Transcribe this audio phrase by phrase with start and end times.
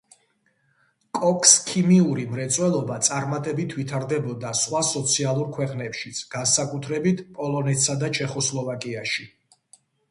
[1.17, 9.33] კოქსქიმიური მრეწველობა წარმატებით ვითარდებოდა სხვა სოციალურ ქვეყნებშიც, განსაკუთრებით პოლონეთსა და ჩეხოსლოვაკიაში.